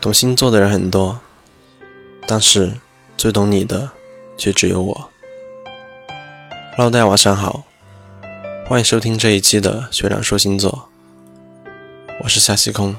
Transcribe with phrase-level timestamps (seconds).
[0.00, 1.20] 懂星座的人很多，
[2.26, 2.72] 但是
[3.18, 3.90] 最懂你的
[4.34, 5.10] 却只有我。
[6.74, 7.64] Hello，大家晚上好，
[8.66, 10.88] 欢迎收听这一期的学长说星座，
[12.22, 12.96] 我是夏西空。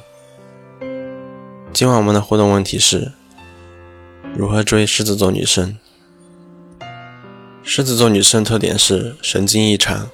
[1.73, 3.13] 今晚我们的互动问题是：
[4.37, 5.79] 如何追狮子座女生？
[7.63, 10.07] 狮子座女生特点是神经异常，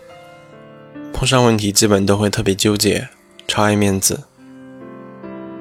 [1.11, 3.09] 碰上问题基本都会特别纠结，
[3.45, 4.23] 超爱面子。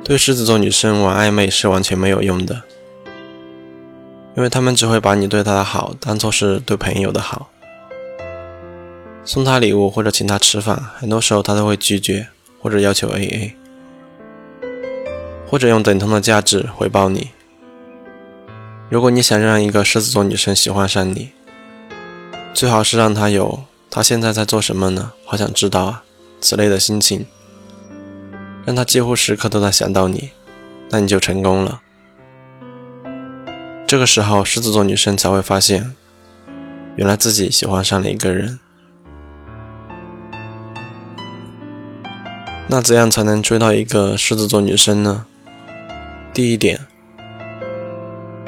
[0.07, 2.63] 对狮子座女生玩暧昧是完全没有用的，
[4.37, 7.51] 因为他们只会把你对她的好当做是对朋友的好。
[9.25, 12.29] 送她礼物或者请她吃饭，很多时候她都会拒绝，
[12.61, 13.51] 或者要求 AA，
[15.49, 17.31] 或者用等同的价值回报你。
[18.89, 21.31] 如果你想让一个狮子座女生喜欢上你，
[22.55, 25.11] 最好是让她有“她现在在做什么呢？
[25.25, 26.05] 好想知道啊”
[26.41, 27.27] 此类的心情。
[28.67, 30.31] 让他几乎时刻都在想到你，
[30.91, 31.81] 那你就成功了。
[33.87, 35.95] 这个时候，狮子座女生才会发现，
[36.97, 38.59] 原来自己喜欢上了一个人。
[42.69, 45.27] 那怎样才能追到一个狮子座女生呢？
[46.35, 46.81] 第一点，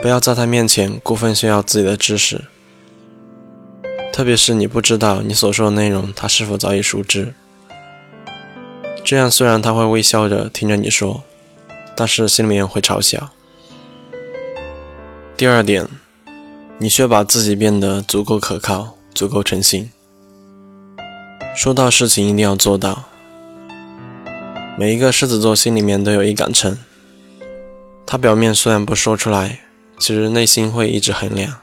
[0.02, 2.46] 不要在她面前过分炫耀自己的知识，
[4.12, 7.32] 特别是你不知道你所说的内容，她是否早已熟知。
[9.08, 11.24] 这样虽然他会微笑着听着你说，
[11.96, 13.30] 但是心里面会嘲笑。
[15.34, 15.88] 第二点，
[16.76, 19.90] 你需要把自己变得足够可靠，足够诚信。
[21.56, 23.04] 说到事情一定要做到。
[24.76, 26.76] 每一个狮子座心里面都有一杆秤，
[28.04, 29.60] 他表面虽然不说出来，
[29.98, 31.54] 其实内心会一直衡量。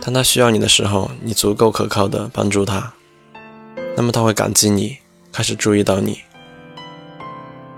[0.00, 2.94] 当他需要你的时候，你足够可靠的帮助他，
[3.96, 4.98] 那么他会感激你。
[5.32, 6.24] 开始注意到你，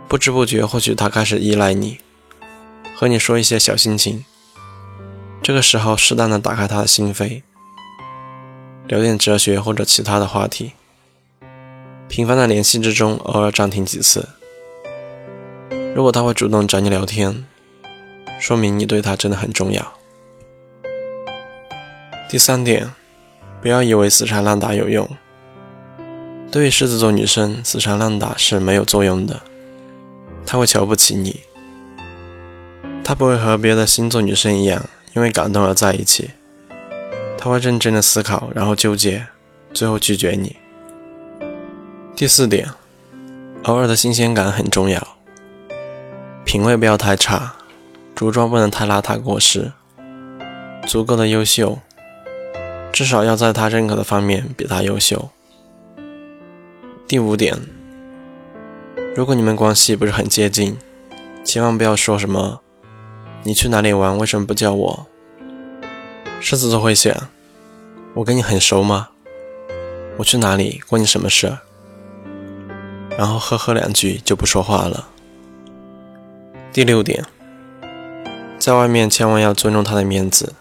[0.08, 2.00] 不知不觉，或许他开始依赖你，
[2.96, 4.24] 和你说一些小心情。
[5.41, 7.42] 这个时候，适当的打开他的心扉，
[8.89, 10.73] 聊点哲学或者其他的话题。
[12.08, 14.29] 频繁的联系之中，偶尔暂停几次。
[15.95, 17.45] 如果他会主动找你聊天，
[18.40, 19.92] 说明你对他真的很重要。
[22.29, 22.90] 第三点，
[23.62, 25.08] 不要以为死缠烂打有用。
[26.55, 29.41] 对于狮子座女生，死缠烂打是没有作用的。
[30.47, 31.41] 她会瞧不起你，
[33.03, 36.31] 她不会和别的星座女生一样，因为感动而在一起。
[37.37, 39.27] 她会认真的思考，然后纠结，
[39.73, 40.55] 最后拒绝你。
[42.15, 42.69] 第四点，
[43.65, 45.05] 偶尔的新鲜感很重要。
[46.45, 47.57] 品味不要太差，
[48.15, 49.73] 着装不能太邋遢过时，
[50.86, 51.81] 足够的优秀，
[52.92, 55.31] 至少要在她认可的方面比她优秀。
[57.07, 57.55] 第五点，
[59.15, 60.79] 如果你们关系不是很接近，
[61.45, 62.63] 千万不要说什么
[63.45, 64.17] “你去哪里玩？
[64.17, 65.07] 为什么不叫我？”
[66.41, 67.15] 狮子座会想
[68.17, 69.11] ：“我跟你很熟吗？
[70.17, 71.59] 我去哪里关你什么事？”
[73.19, 75.09] 然后呵呵两句就不说话了。
[76.73, 77.27] 第六点，
[78.59, 80.55] 在外面千万要尊重他的面子，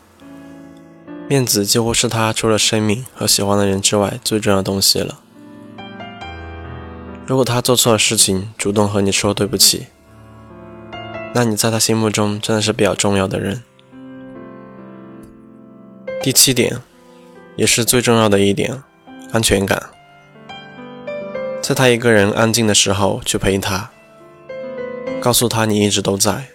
[1.30, 5.22] 面子几乎是他除了生命和喜欢的人之外最重要的东西了。
[7.25, 9.88] 如果他做错了事情，主动和你说对不起，
[11.34, 13.63] 那你在他心目中真的是比较重要的人。
[16.22, 16.81] 第七点，
[17.56, 18.83] 也是最重要的一点，
[19.31, 19.89] 安全感。
[21.62, 23.89] 在他一个人安静的时候去陪他，
[25.22, 26.47] 告诉他你一直都在。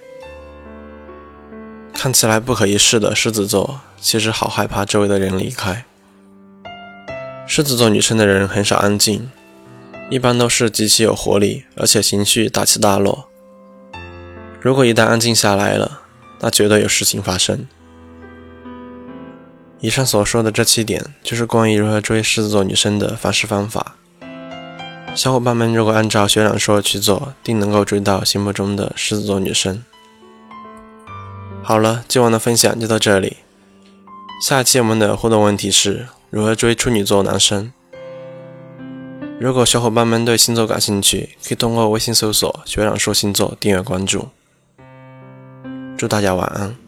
[1.94, 5.86] 看起来不可一世的狮子座，其实好害怕周围的人离开。
[7.46, 9.30] 狮子座女生的人很少安静。
[10.10, 13.28] 一般都是极其有活力，而且情绪大起大落。
[14.60, 16.00] 如果一旦安静下来了，
[16.40, 17.66] 那绝对有事情发生。
[19.80, 23.96] 以上所说的这七点，就是关于如何追狮子座女生的方式方法。
[25.14, 29.84] 小伙伴们如果按照学长说的去做，定能够追到心目中的狮子座女生。
[31.62, 33.36] 好了，今晚的分享就到这里。
[34.42, 37.72] 下期我们的互动问题是如何追处女座男生。
[39.40, 44.28] 如果小伙伴们对星座感兴趣，可以通过微信搜索“学长说星座”订阅关注。
[45.96, 46.87] 祝大家晚安。